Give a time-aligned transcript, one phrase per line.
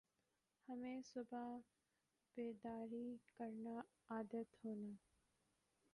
[0.67, 1.57] ہمیں صبح
[2.37, 3.05] بیداری
[3.37, 3.81] کرنا
[4.09, 4.93] عادت ہونا